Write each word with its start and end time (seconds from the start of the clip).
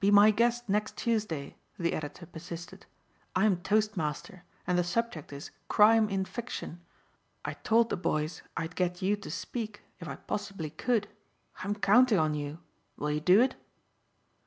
"Be 0.00 0.10
my 0.10 0.30
guest 0.30 0.70
next 0.70 0.96
Tuesday," 0.96 1.58
the 1.78 1.92
editor 1.92 2.24
persisted. 2.24 2.86
"I'm 3.34 3.58
toastmaster 3.58 4.42
and 4.66 4.78
the 4.78 4.82
subject 4.82 5.34
is 5.34 5.50
'Crime 5.68 6.08
in 6.08 6.24
Fiction.' 6.24 6.80
I 7.44 7.52
told 7.52 7.90
the 7.90 7.96
boys 7.98 8.40
I'd 8.56 8.74
get 8.74 9.02
you 9.02 9.16
to 9.16 9.30
speak 9.30 9.82
if 10.00 10.08
I 10.08 10.16
possibly 10.16 10.70
could. 10.70 11.08
I'm 11.62 11.74
counting 11.74 12.18
on 12.18 12.32
you. 12.32 12.60
Will 12.96 13.10
you 13.10 13.20
do 13.20 13.38
it?" 13.42 13.54